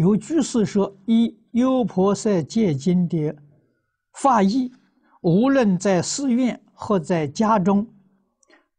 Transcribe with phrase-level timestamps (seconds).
[0.00, 3.36] 有居士说：“一《优婆塞戒经》的
[4.14, 4.72] 法义，
[5.20, 7.86] 无论在寺院或在家中，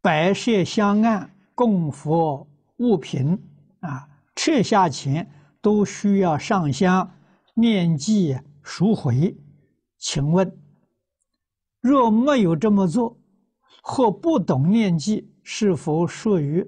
[0.02, 2.48] 摆设香案供佛
[2.78, 3.40] 物品
[3.82, 5.30] 啊，撤下前
[5.62, 7.12] 都需要上香
[7.54, 9.38] 念记赎回。
[10.00, 10.52] 请问，
[11.82, 13.16] 若没有这么做，
[13.84, 16.68] 或不懂念记，是否属于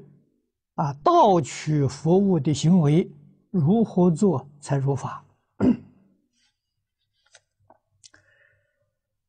[0.76, 3.12] 啊盗取佛物的行为？”
[3.54, 5.24] 如何做才如法？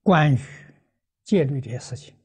[0.03, 0.39] 关于
[1.23, 2.17] 戒律这些事情，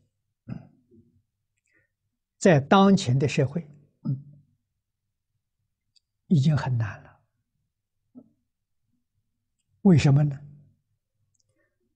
[2.38, 3.68] 在当前的社会，
[6.28, 7.20] 已经很难了。
[9.82, 10.40] 为什么呢？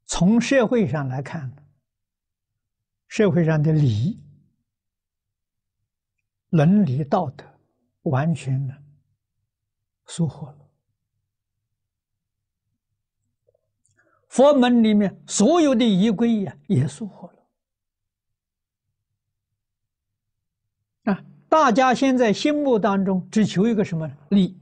[0.05, 1.49] 从社会上来看，
[3.07, 4.21] 社会上的礼、
[6.49, 7.45] 伦理、道德，
[8.01, 8.82] 完全呢。
[10.05, 10.57] 疏忽了，
[14.27, 17.33] 佛门里面所有的仪规呀，也疏忽了。
[21.13, 24.59] 啊，大家现在心目当中只求一个什么利？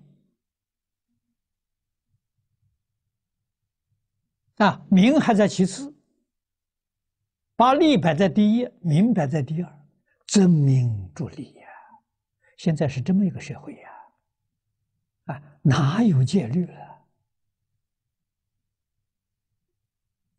[4.57, 5.93] 啊，名还在其次，
[7.55, 9.85] 把利摆在第一，名摆在第二，
[10.27, 11.67] 争名逐利呀。
[12.57, 13.90] 现在是这么一个社会呀。
[15.61, 17.05] 哪有戒律了？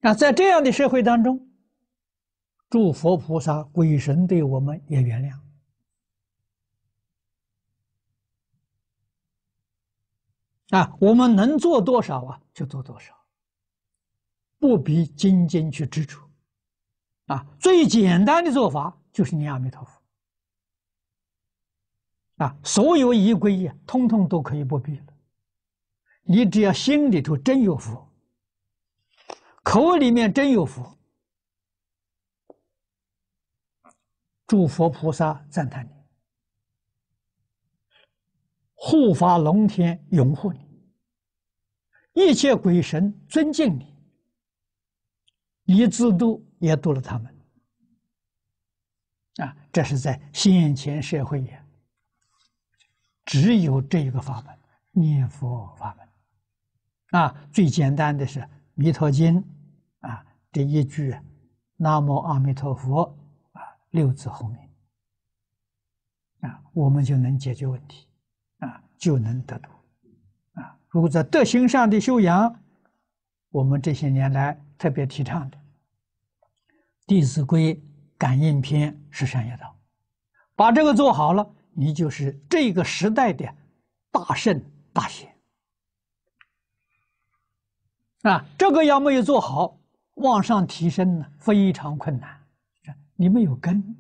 [0.01, 1.49] 那在这样的社会当中，
[2.69, 5.39] 诸佛菩萨、鬼神对我们也原谅。
[10.77, 13.15] 啊，我们能做多少啊，就做多少，
[14.59, 16.29] 不必斤斤去支出。
[17.27, 20.02] 啊，最简单的做法就是念阿弥陀佛。
[22.37, 25.07] 啊，所有仪规呀，通通都可以不必了。
[26.25, 28.09] 你只要心里头真有佛，
[29.63, 30.99] 口里面真有佛，
[34.47, 35.93] 诸佛菩萨赞叹你，
[38.75, 40.61] 护法龙天拥护你，
[42.13, 43.95] 一切鬼神尊敬你，
[45.65, 47.41] 你自度也度了他们。
[49.37, 51.62] 啊，这是在现前社会也，
[53.33, 54.55] 只有这一个法门，
[54.91, 57.19] 念佛法门。
[57.19, 58.41] 啊，最简单的是
[58.75, 59.43] 《弥陀经》，
[60.01, 60.23] 啊，
[60.53, 61.17] 这一句
[61.79, 63.05] “南无阿弥陀佛”，
[63.53, 64.71] 啊，六字后面，
[66.41, 68.07] 啊，我们就能解决问题，
[68.59, 69.71] 啊，就能得度，
[70.53, 72.55] 啊，如果在德行上的修养，
[73.49, 75.57] 我们这些年来特别提倡的
[77.07, 77.75] 《弟子规》
[78.19, 79.75] 感应篇十善业道，
[80.55, 83.53] 把这个做好了，你就是这个时代的
[84.11, 84.63] 大圣
[84.93, 85.35] 大贤。
[88.23, 89.79] 啊，这个要没有做好，
[90.15, 92.41] 往上提升呢，非常困难。
[93.15, 93.97] 你没有根，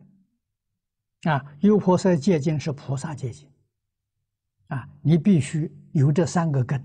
[1.23, 3.49] 啊，优婆塞戒经是菩萨戒经，
[4.69, 6.85] 啊，你必须有这三个根，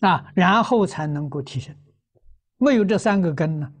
[0.00, 1.74] 啊，然后才能够提升。
[2.56, 3.72] 没有这三个根呢，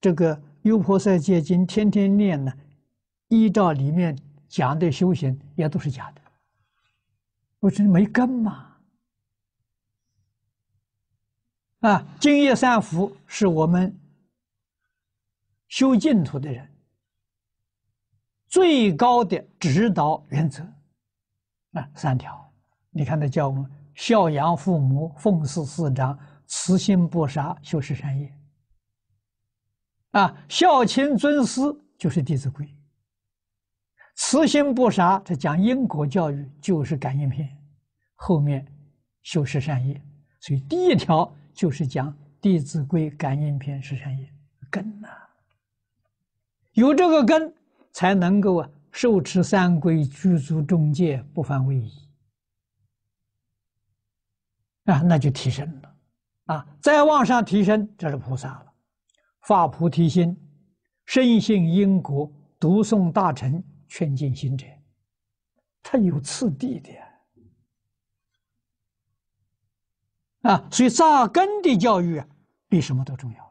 [0.00, 2.52] 这个优婆塞戒经天天念呢，
[3.28, 4.16] 依照里面
[4.48, 6.20] 讲的修行也都是假的，
[7.58, 8.76] 我说没根嘛。
[11.80, 13.96] 啊，净业三福是我们
[15.68, 16.68] 修净土的人
[18.48, 20.62] 最高的指导原则。
[21.72, 22.52] 啊，三条，
[22.90, 28.32] 你看他教我们孝养父母、奉事师长、慈心不杀、修十善业。
[30.12, 31.60] 啊，孝亲尊师
[31.98, 32.64] 就是《弟子规》，
[34.16, 37.48] 慈心不杀，这讲因果教育就是《感应篇》，
[38.16, 38.66] 后面
[39.22, 40.02] 修十善业，
[40.40, 41.32] 所以第一条。
[41.56, 44.30] 就是讲《弟子规》感应篇十善业
[44.68, 45.08] 根呐、
[46.74, 47.50] 有这个根，
[47.92, 51.90] 才能够啊受持三规，具足众戒，不犯违仪。
[54.84, 55.94] 啊，那就提升了。
[56.44, 58.66] 啊，再往上提升，这是菩萨了，
[59.40, 60.36] 发菩提心，
[61.06, 62.30] 深信因果，
[62.60, 64.66] 读诵大乘，劝进心者，
[65.82, 66.90] 他有次第的。
[70.42, 72.28] 啊，所以扎根的教育啊，
[72.68, 73.45] 比什么都重要。